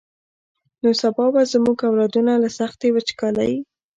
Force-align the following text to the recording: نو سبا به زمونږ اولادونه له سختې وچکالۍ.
نو 0.81 0.89
سبا 1.01 1.25
به 1.33 1.41
زمونږ 1.51 1.77
اولادونه 1.89 2.33
له 2.43 2.49
سختې 2.59 2.87
وچکالۍ. 2.91 3.53